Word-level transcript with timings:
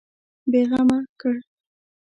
بېغمه 0.51 0.99
کړ. 1.19 1.35